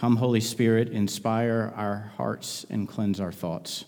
[0.00, 3.84] Come, Holy Spirit, inspire our hearts and cleanse our thoughts,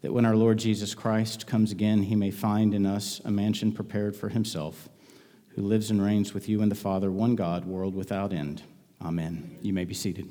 [0.00, 3.72] that when our Lord Jesus Christ comes again, he may find in us a mansion
[3.72, 4.88] prepared for himself,
[5.56, 8.62] who lives and reigns with you and the Father, one God, world without end.
[9.04, 9.58] Amen.
[9.62, 10.30] You may be seated.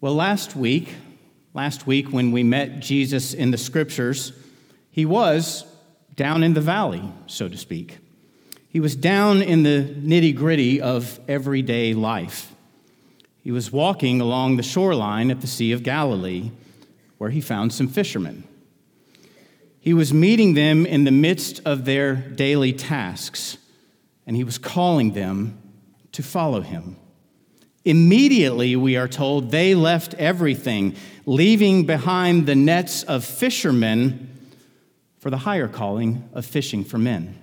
[0.00, 0.92] Well, last week,
[1.52, 4.32] last week when we met Jesus in the scriptures,
[4.90, 5.64] he was
[6.14, 7.98] down in the valley, so to speak.
[8.68, 12.54] He was down in the nitty gritty of everyday life.
[13.40, 16.50] He was walking along the shoreline at the Sea of Galilee,
[17.18, 18.44] where he found some fishermen.
[19.78, 23.58] He was meeting them in the midst of their daily tasks,
[24.26, 25.58] and he was calling them
[26.12, 26.96] to follow him.
[27.84, 34.33] Immediately, we are told, they left everything, leaving behind the nets of fishermen
[35.24, 37.34] for the higher calling of fishing for men.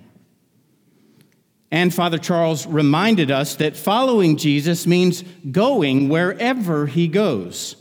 [1.68, 7.74] And Father Charles reminded us that following Jesus means going wherever he goes,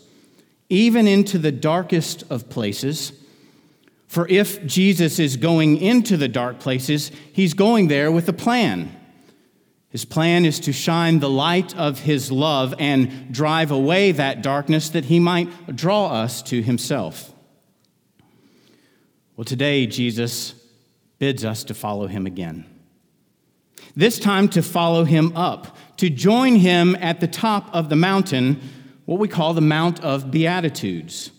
[0.69, 3.13] even into the darkest of places.
[4.07, 8.91] For if Jesus is going into the dark places, he's going there with a plan.
[9.89, 14.89] His plan is to shine the light of his love and drive away that darkness
[14.89, 17.30] that he might draw us to himself.
[19.41, 20.53] Well, today, Jesus
[21.17, 22.63] bids us to follow him again.
[23.95, 28.61] This time, to follow him up, to join him at the top of the mountain,
[29.05, 31.31] what we call the Mount of Beatitudes.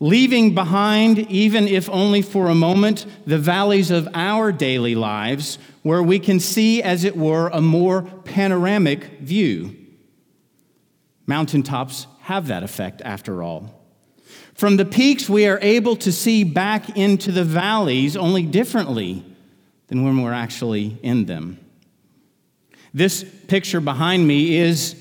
[0.00, 6.02] Leaving behind, even if only for a moment, the valleys of our daily lives, where
[6.02, 9.76] we can see, as it were, a more panoramic view.
[11.24, 13.78] Mountaintops have that effect, after all.
[14.54, 19.24] From the peaks, we are able to see back into the valleys only differently
[19.86, 21.58] than when we're actually in them.
[22.92, 24.96] This picture behind me is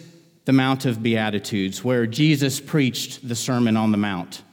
[0.45, 4.43] the Mount of Beatitudes, where Jesus preached the Sermon on the Mount.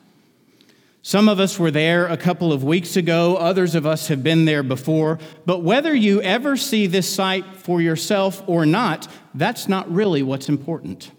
[1.02, 4.46] Some of us were there a couple of weeks ago, others of us have been
[4.46, 9.92] there before, but whether you ever see this site for yourself or not, that's not
[9.92, 11.10] really what's important.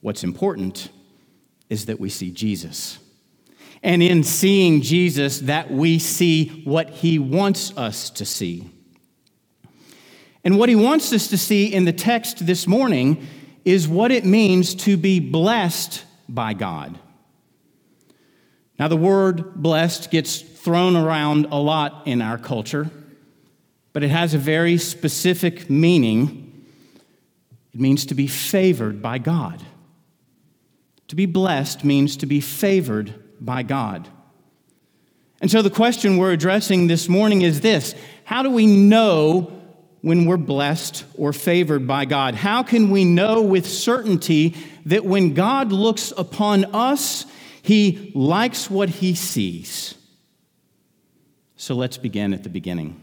[0.00, 0.90] What's important
[1.68, 2.98] is that we see Jesus.
[3.82, 8.70] And in seeing Jesus, that we see what he wants us to see.
[10.44, 13.26] And what he wants us to see in the text this morning
[13.64, 16.98] is what it means to be blessed by God.
[18.78, 22.90] Now, the word blessed gets thrown around a lot in our culture,
[23.92, 26.66] but it has a very specific meaning.
[27.72, 29.64] It means to be favored by God.
[31.08, 34.08] To be blessed means to be favored by God.
[35.40, 37.94] And so the question we're addressing this morning is this
[38.24, 39.52] How do we know
[40.00, 42.34] when we're blessed or favored by God?
[42.34, 44.56] How can we know with certainty
[44.86, 47.26] that when God looks upon us,
[47.62, 49.94] he likes what he sees?
[51.56, 53.02] So let's begin at the beginning.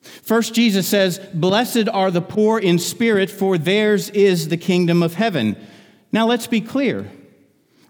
[0.00, 5.14] First, Jesus says, Blessed are the poor in spirit, for theirs is the kingdom of
[5.14, 5.56] heaven.
[6.12, 7.10] Now, let's be clear.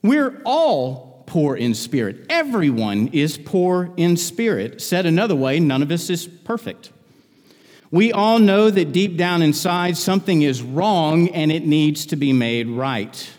[0.03, 2.27] We're all poor in spirit.
[2.28, 4.81] Everyone is poor in spirit.
[4.81, 6.93] Said another way, none of us is perfect.
[7.91, 12.33] We all know that deep down inside something is wrong and it needs to be
[12.33, 13.31] made right.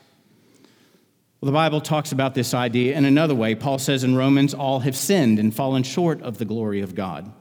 [1.41, 3.55] Well, the Bible talks about this idea in another way.
[3.55, 7.31] Paul says in Romans, all have sinned and fallen short of the glory of God.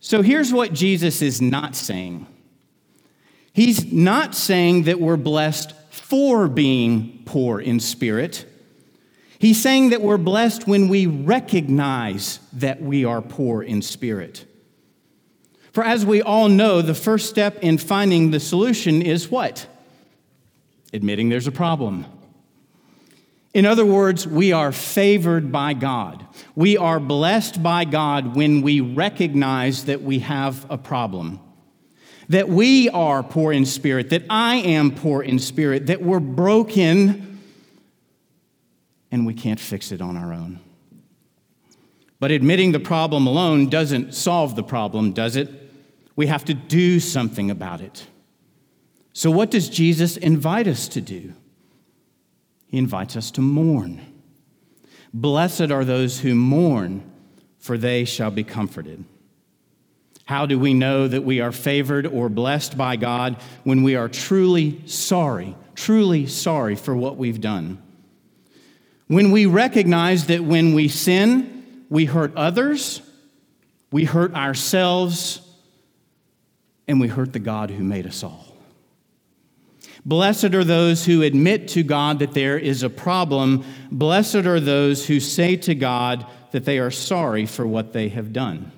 [0.00, 2.26] So here's what Jesus is not saying
[3.54, 8.46] He's not saying that we're blessed for being poor in spirit.
[9.38, 14.46] He's saying that we're blessed when we recognize that we are poor in spirit.
[15.72, 19.66] For as we all know, the first step in finding the solution is what?
[20.94, 22.06] Admitting there's a problem.
[23.52, 26.26] In other words, we are favored by God.
[26.54, 31.38] We are blessed by God when we recognize that we have a problem
[32.32, 37.38] that we are poor in spirit, that I am poor in spirit, that we're broken
[39.10, 40.58] and we can't fix it on our own.
[42.18, 45.50] But admitting the problem alone doesn't solve the problem, does it?
[46.16, 48.06] We have to do something about it.
[49.12, 51.34] So, what does Jesus invite us to do?
[52.66, 54.00] He invites us to mourn.
[55.12, 57.02] Blessed are those who mourn,
[57.58, 59.04] for they shall be comforted.
[60.24, 64.08] How do we know that we are favored or blessed by God when we are
[64.08, 67.82] truly sorry, truly sorry for what we've done?
[69.08, 73.02] When we recognize that when we sin, we hurt others,
[73.90, 75.40] we hurt ourselves,
[76.88, 78.46] and we hurt the God who made us all.
[80.04, 83.64] Blessed are those who admit to God that there is a problem.
[83.90, 88.32] Blessed are those who say to God that they are sorry for what they have
[88.32, 88.72] done.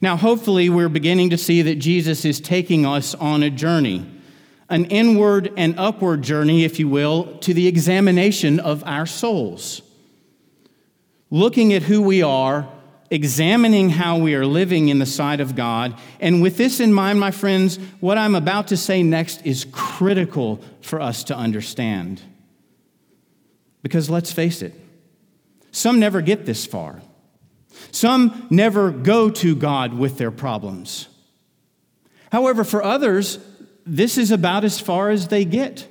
[0.00, 4.06] Now, hopefully, we're beginning to see that Jesus is taking us on a journey,
[4.68, 9.82] an inward and upward journey, if you will, to the examination of our souls.
[11.30, 12.68] Looking at who we are
[13.10, 15.96] examining how we are living in the sight of God.
[16.20, 20.60] And with this in mind, my friends, what I'm about to say next is critical
[20.80, 22.20] for us to understand.
[23.82, 24.74] Because let's face it,
[25.70, 27.00] some never get this far.
[27.90, 31.08] Some never go to God with their problems.
[32.32, 33.38] However, for others,
[33.84, 35.88] this is about as far as they get.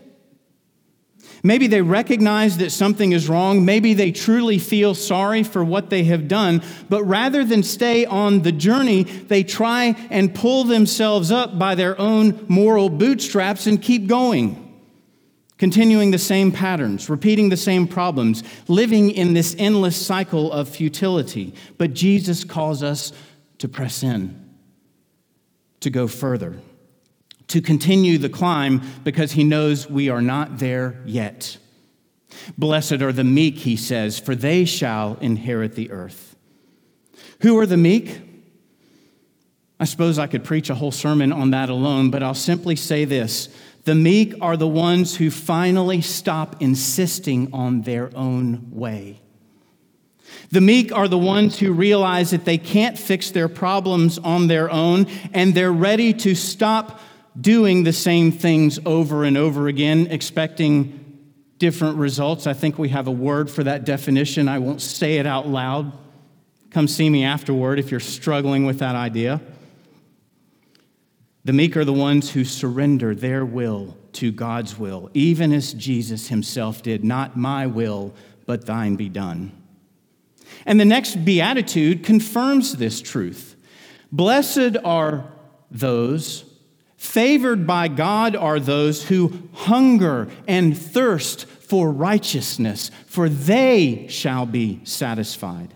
[1.44, 3.66] Maybe they recognize that something is wrong.
[3.66, 6.64] Maybe they truly feel sorry for what they have done.
[6.90, 12.00] But rather than stay on the journey, they try and pull themselves up by their
[12.02, 14.65] own moral bootstraps and keep going.
[15.58, 21.54] Continuing the same patterns, repeating the same problems, living in this endless cycle of futility.
[21.78, 23.14] But Jesus calls us
[23.60, 24.50] to press in,
[25.80, 26.60] to go further
[27.48, 31.58] to continue the climb because he knows we are not there yet.
[32.58, 36.36] Blessed are the meek, he says, for they shall inherit the earth.
[37.42, 38.22] Who are the meek?
[39.80, 43.06] I suppose I could preach a whole sermon on that alone, but I'll simply say
[43.06, 43.50] this
[43.86, 49.22] the meek are the ones who finally stop insisting on their own way.
[50.50, 54.72] The meek are the ones who realize that they can't fix their problems on their
[54.72, 57.00] own, and they're ready to stop
[57.40, 61.02] doing the same things over and over again, expecting
[61.60, 62.48] different results.
[62.48, 64.48] I think we have a word for that definition.
[64.48, 65.92] I won't say it out loud.
[66.72, 69.42] Come see me afterward if you're struggling with that idea.
[71.46, 76.28] The meek are the ones who surrender their will to God's will, even as Jesus
[76.28, 78.14] himself did, not my will,
[78.46, 79.52] but thine be done.
[80.66, 83.56] And the next beatitude confirms this truth.
[84.12, 85.32] Blessed are
[85.72, 86.46] those
[87.06, 94.82] Favored by God are those who hunger and thirst for righteousness, for they shall be
[94.86, 95.74] satisfied.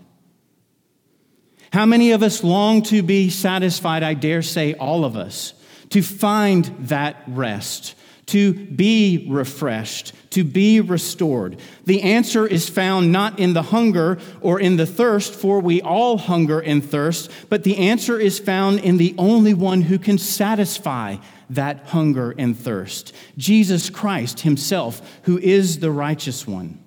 [1.72, 4.02] How many of us long to be satisfied?
[4.02, 5.54] I dare say all of us,
[5.90, 7.94] to find that rest,
[8.26, 11.58] to be refreshed, to be restored?
[11.84, 16.18] The answer is found not in the hunger or in the thirst, for we all
[16.18, 21.16] hunger and thirst, but the answer is found in the only one who can satisfy
[21.50, 26.82] that hunger and thirst Jesus Christ Himself, who is the righteous one.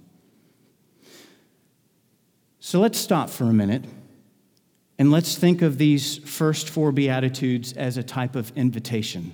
[2.62, 3.84] So let's stop for a minute
[5.00, 9.34] and let's think of these first four Beatitudes as a type of invitation.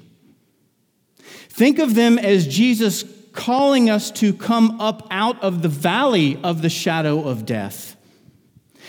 [1.49, 3.03] Think of them as Jesus
[3.33, 7.95] calling us to come up out of the valley of the shadow of death.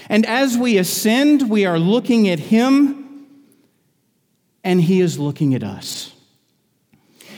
[0.08, 3.26] And as we ascend, we are looking at Him,
[4.64, 6.12] and He is looking at us.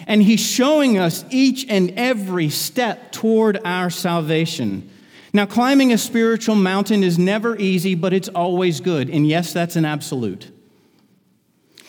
[0.07, 4.91] And He's showing us each and every step toward our salvation.
[5.33, 9.09] Now, climbing a spiritual mountain is never easy, but it's always good.
[9.09, 10.51] And yes, that's an absolute.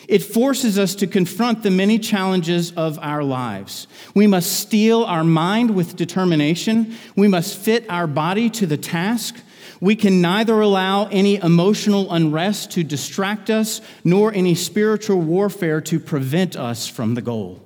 [0.08, 3.86] It forces us to confront the many challenges of our lives.
[4.14, 6.96] We must steel our mind with determination.
[7.16, 9.36] We must fit our body to the task.
[9.80, 16.00] We can neither allow any emotional unrest to distract us, nor any spiritual warfare to
[16.00, 17.62] prevent us from the goal.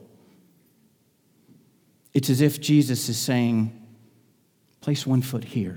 [2.14, 3.77] It's as if Jesus is saying,
[4.88, 5.76] Place one foot here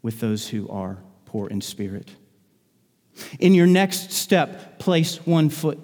[0.00, 0.96] with those who are
[1.26, 2.10] poor in spirit
[3.38, 5.78] in your next step, place one foot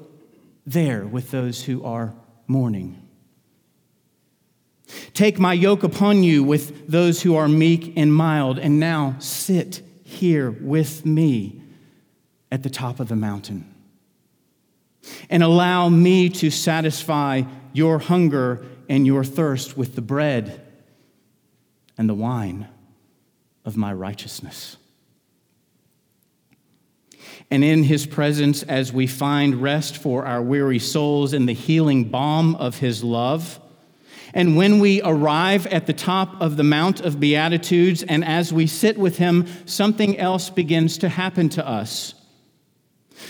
[0.65, 2.15] there with those who are
[2.47, 3.07] mourning.
[5.13, 9.83] Take my yoke upon you with those who are meek and mild, and now sit
[10.03, 11.61] here with me
[12.51, 13.71] at the top of the mountain.
[15.29, 17.43] And allow me to satisfy
[17.75, 20.69] your hunger and your thirst with the bread
[22.01, 22.67] and the wine
[23.67, 24.79] of my righteousness
[27.51, 32.05] and in his presence as we find rest for our weary souls in the healing
[32.05, 33.61] balm of his love.
[34.33, 38.67] And when we arrive at the top of the Mount of Beatitudes, and as we
[38.67, 42.15] sit with him, something else begins to happen to us.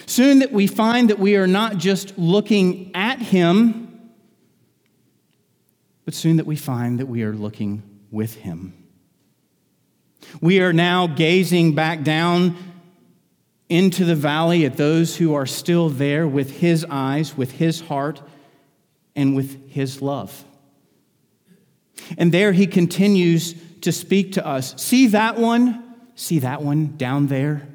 [0.07, 4.13] Soon that we find that we are not just looking at him,
[6.05, 8.75] but soon that we find that we are looking with him.
[10.41, 12.57] We are now gazing back down
[13.69, 18.21] into the valley at those who are still there with His eyes, with His heart,
[19.15, 20.45] and with His love.
[22.19, 24.75] And there He continues to speak to us.
[24.83, 25.85] See that one?
[26.17, 27.67] See that one down there?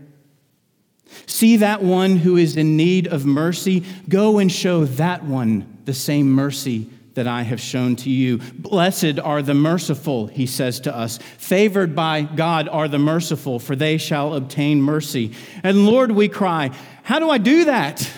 [1.28, 3.86] See that one who is in need of mercy?
[4.10, 8.38] Go and show that one the same mercy that I have shown to you.
[8.38, 11.18] Blessed are the merciful, he says to us.
[11.38, 15.34] Favored by God are the merciful, for they shall obtain mercy.
[15.64, 16.72] And Lord, we cry,
[17.04, 18.10] how do I do that?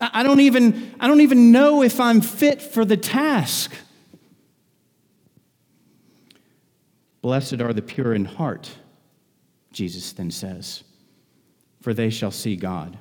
[0.00, 3.72] I don't even, I don't even know if I'm fit for the task.
[7.22, 8.70] Blessed are the pure in heart,
[9.72, 10.84] Jesus then says,
[11.80, 12.98] for they shall see God.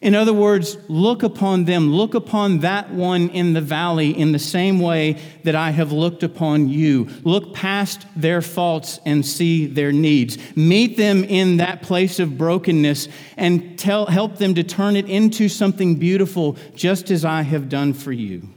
[0.00, 4.38] In other words, look upon them, look upon that one in the valley in the
[4.38, 7.08] same way that I have looked upon you.
[7.22, 10.38] Look past their faults and see their needs.
[10.56, 15.48] Meet them in that place of brokenness and tell, help them to turn it into
[15.48, 18.48] something beautiful, just as I have done for you.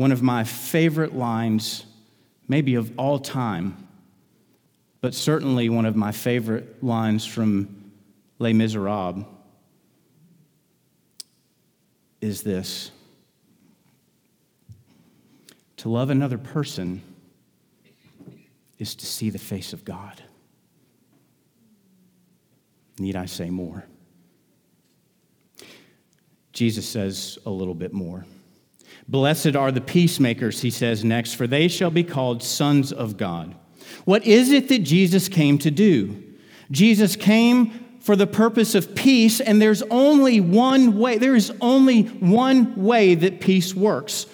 [0.00, 1.84] one of my favorite lines,
[2.48, 3.79] maybe of all time,
[5.00, 7.92] but certainly one of my favorite lines from
[8.38, 9.24] Les Miserables
[12.20, 12.90] is this
[15.78, 17.02] To love another person
[18.78, 20.22] is to see the face of God.
[22.98, 23.84] Need I say more?
[26.52, 28.26] Jesus says a little bit more.
[29.08, 33.54] Blessed are the peacemakers, he says next, for they shall be called sons of God.
[34.04, 36.22] What is it that Jesus came to do?
[36.70, 41.18] Jesus came for the purpose of peace, and there's only one way.
[41.18, 44.26] There is only one way that peace works.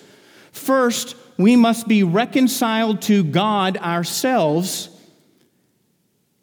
[0.53, 4.89] First, we must be reconciled to God ourselves,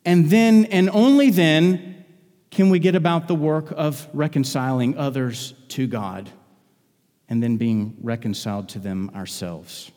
[0.06, 2.06] and then, and only then,
[2.52, 6.30] can we get about the work of reconciling others to God
[7.30, 9.92] and then being reconciled to them ourselves.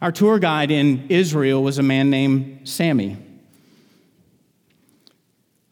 [0.00, 3.18] Our tour guide in Israel was a man named Sammy.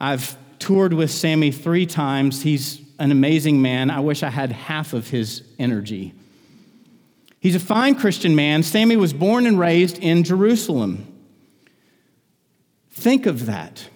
[0.01, 2.43] I've toured with Sammy three times.
[2.43, 3.91] He's an amazing man.
[3.91, 6.13] I wish I had half of his energy.
[7.41, 8.63] He's a fine Christian man.
[8.63, 11.07] Sammy was born and raised in Jerusalem.
[12.91, 13.89] Think of that.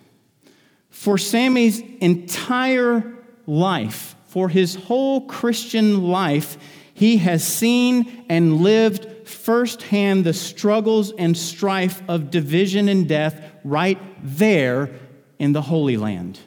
[0.91, 3.13] For Sammy's entire
[3.47, 6.57] life, for his whole Christian life,
[6.95, 13.99] he has seen and lived firsthand the struggles and strife of division and death right
[14.23, 14.91] there
[15.39, 16.39] in the Holy Land.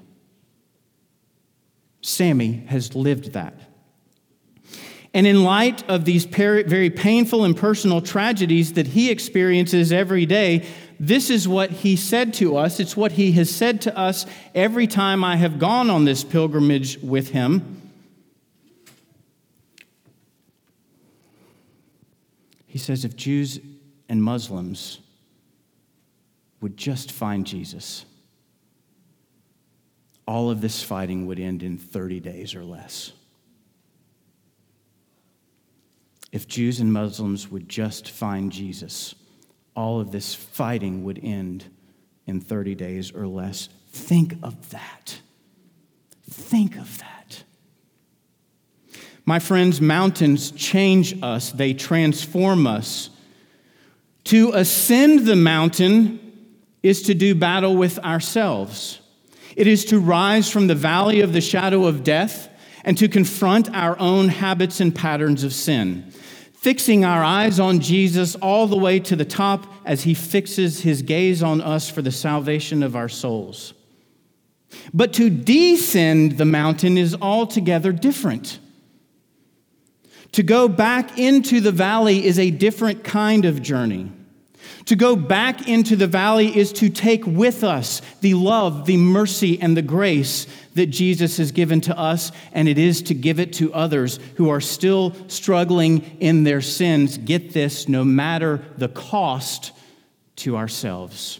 [2.02, 3.60] Sammy has lived that.
[5.14, 10.68] And in light of these very painful and personal tragedies that he experiences every day,
[11.00, 12.82] this is what he said to us.
[12.82, 16.98] It's what he has said to us every time I have gone on this pilgrimage
[17.00, 17.85] with him.
[22.76, 23.58] He says if Jews
[24.10, 25.00] and Muslims
[26.60, 28.04] would just find Jesus,
[30.28, 33.14] all of this fighting would end in 30 days or less.
[36.34, 39.16] If Jews and Muslims would just find Jesus,
[39.74, 41.64] all of this fighting would end
[42.28, 43.70] in 30 days or less.
[43.94, 45.22] Think of that.
[46.30, 47.15] Think of that.
[49.26, 53.10] My friends, mountains change us, they transform us.
[54.26, 56.20] To ascend the mountain
[56.84, 59.00] is to do battle with ourselves.
[59.56, 62.50] It is to rise from the valley of the shadow of death
[62.84, 66.12] and to confront our own habits and patterns of sin
[66.66, 71.04] fixing our eyes on Jesus all the way to the top as he fixes his
[71.04, 73.76] gaze on us for the salvation of our souls.
[74.92, 78.58] But to descend the mountain is altogether different.
[80.36, 84.12] To go back into the valley is a different kind of journey.
[84.88, 89.62] To go back into the valley is to take with us the love, the mercy,
[89.62, 93.54] and the grace that Jesus has given to us, and it is to give it
[93.54, 97.18] to others who are still struggling in their sins.
[97.18, 99.72] Get this, no matter the cost
[100.36, 101.40] to ourselves.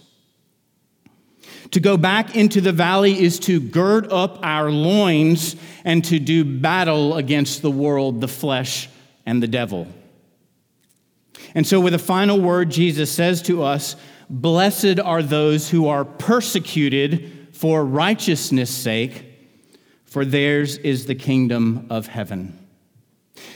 [1.72, 6.44] To go back into the valley is to gird up our loins and to do
[6.44, 8.90] battle against the world, the flesh,
[9.26, 9.88] and the devil.
[11.54, 13.96] And so, with a final word, Jesus says to us,
[14.30, 19.26] Blessed are those who are persecuted for righteousness' sake,
[20.04, 22.60] for theirs is the kingdom of heaven.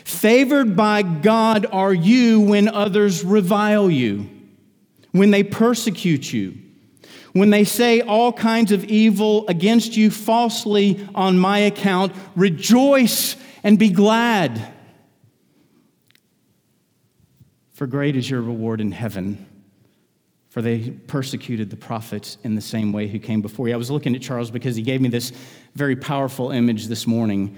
[0.04, 4.30] Favored by God are you when others revile you,
[5.12, 6.58] when they persecute you,
[7.34, 12.14] when they say all kinds of evil against you falsely on my account.
[12.36, 14.74] Rejoice and be glad.
[17.74, 19.46] For great is your reward in heaven.
[20.50, 23.74] For they persecuted the prophets in the same way who came before you.
[23.74, 25.32] I was looking at Charles because he gave me this
[25.76, 27.56] very powerful image this morning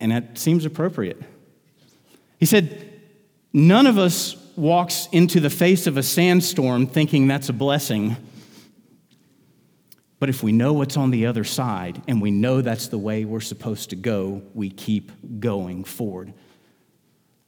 [0.00, 1.20] and that seems appropriate.
[2.38, 2.86] He said,
[3.52, 8.16] None of us walks into the face of a sandstorm thinking that's a blessing.
[10.18, 13.24] But if we know what's on the other side and we know that's the way
[13.24, 16.34] we're supposed to go, we keep going forward.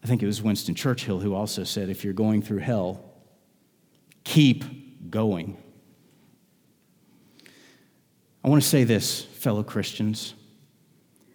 [0.03, 3.05] I think it was Winston Churchill who also said, if you're going through hell,
[4.25, 5.57] keep going.
[8.43, 10.35] I want to say this, fellow Christians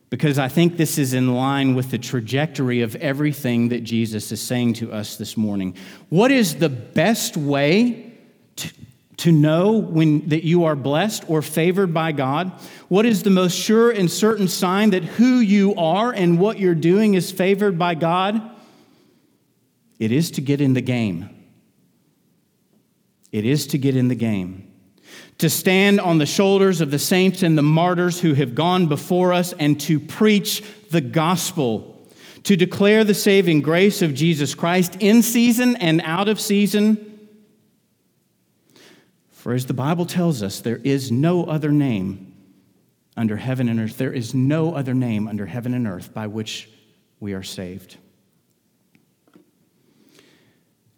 [0.10, 4.42] because I think this is in line with the trajectory of everything that Jesus is
[4.42, 5.76] saying to us this morning.
[6.10, 8.14] What is the best way
[8.56, 8.70] to,
[9.18, 12.54] to know when that you are blessed or favored by God?
[12.88, 16.76] What is the most sure and certain sign that who you are and what you're
[16.76, 18.42] doing is favored by God?
[20.00, 21.30] It is to get in the game.
[23.34, 24.72] It is to get in the game
[25.38, 29.34] to stand on the shoulders of the saints and the martyrs who have gone before
[29.34, 32.08] us and to preach the gospel,
[32.44, 37.30] to declare the saving grace of Jesus Christ in season and out of season.
[39.32, 42.34] For as the Bible tells us, there is no other name
[43.16, 43.98] under heaven and earth.
[43.98, 46.70] There is no other name under heaven and earth by which
[47.20, 47.98] we are saved.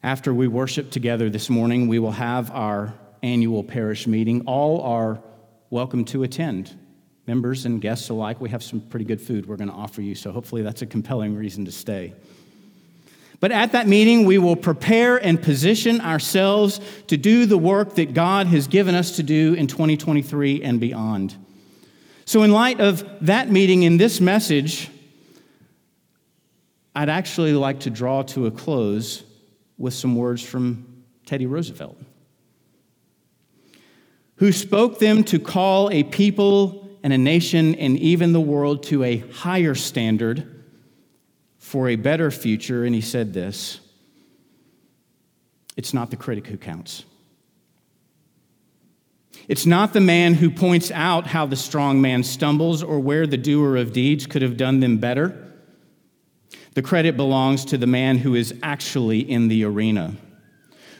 [0.01, 4.41] After we worship together this morning, we will have our annual parish meeting.
[4.45, 5.21] All are
[5.69, 6.77] welcome to attend.
[7.27, 10.15] Members and guests alike, we have some pretty good food we're going to offer you,
[10.15, 12.13] so hopefully that's a compelling reason to stay.
[13.39, 18.13] But at that meeting, we will prepare and position ourselves to do the work that
[18.13, 21.35] God has given us to do in 2023 and beyond.
[22.25, 24.89] So, in light of that meeting in this message,
[26.96, 29.24] I'd actually like to draw to a close
[29.77, 31.98] with some words from Teddy Roosevelt
[34.39, 39.03] who spoke them to call a people and a nation and even the world to
[39.03, 40.63] a higher standard
[41.57, 42.85] for a better future.
[42.85, 43.79] And he said this
[45.77, 47.03] It's not the critic who counts.
[49.49, 53.37] It's not the man who points out how the strong man stumbles or where the
[53.37, 55.53] doer of deeds could have done them better.
[56.75, 60.15] The credit belongs to the man who is actually in the arena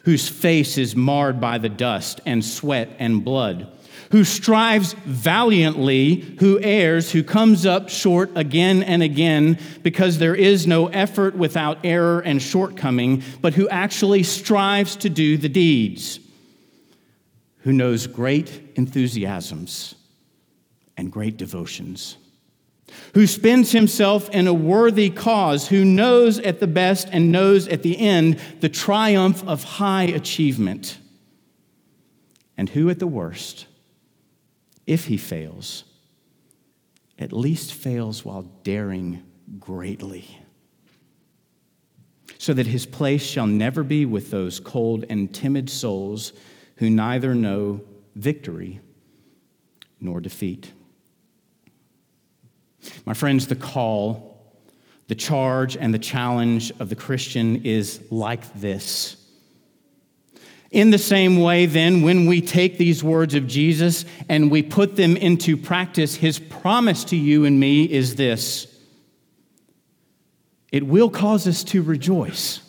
[0.10, 3.72] whose face is marred by the dust and sweat and blood,
[4.12, 10.65] who strives valiantly, who errs, who comes up short again and again, because there is
[10.65, 16.19] no effort without error and shortcoming, but who actually strives to do the deeds,
[17.60, 19.93] who knows great enthusiasms
[20.98, 22.17] and great devotions
[23.13, 27.84] who spends himself in a worthy cause, who knows at the best and knows at
[27.84, 30.97] the end the triumph of high achievement,
[32.58, 33.67] and who at the worst,
[34.86, 35.84] if he fails,
[37.17, 39.23] at least fails while daring
[39.60, 40.39] greatly,
[42.38, 46.34] so that his place shall never be with those cold and timid souls
[46.78, 47.82] who neither know
[48.15, 48.80] victory
[49.99, 50.71] nor defeat.
[53.06, 54.54] My friends, the call,
[55.08, 59.15] the charge, and the challenge of the Christian is like this.
[60.72, 64.96] In the same way, then, when we take these words of Jesus and we put
[64.96, 68.68] them into practice, his promise to you and me is this
[70.72, 72.62] it will cause us to rejoice.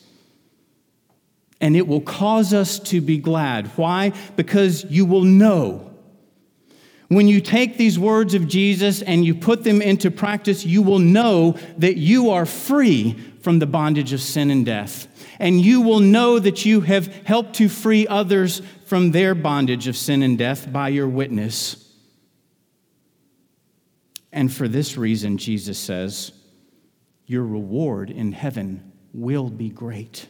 [1.60, 3.66] And it will cause us to be glad.
[3.76, 4.12] Why?
[4.34, 5.89] Because you will know
[7.10, 11.00] when you take these words of Jesus and you put them into practice, you will
[11.00, 15.08] know that you are free from the bondage of sin and death.
[15.40, 19.96] And you will know that you have helped to free others from their bondage of
[19.96, 21.92] sin and death by your witness.
[24.30, 26.30] And for this reason, Jesus says,
[27.26, 30.28] your reward in heaven will be great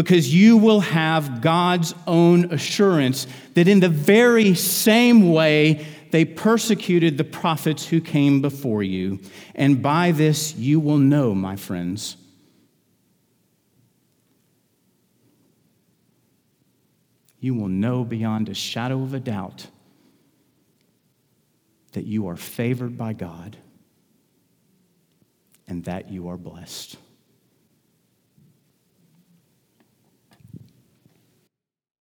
[0.00, 7.18] because you will have God's own assurance that in the very same way they persecuted
[7.18, 9.20] the prophets who came before you.
[9.54, 12.16] And by this you will know, my friends.
[17.38, 19.66] You will know beyond a shadow of a doubt
[21.92, 23.58] that you are favored by God
[25.68, 26.96] and that you are blessed.